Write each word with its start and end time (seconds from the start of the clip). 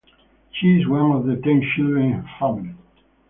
She 0.53 0.79
is 0.81 0.87
one 0.87 1.11
of 1.29 1.43
ten 1.43 1.61
children 1.75 2.03
in 2.05 2.11
her 2.13 2.31
family. 2.39 2.73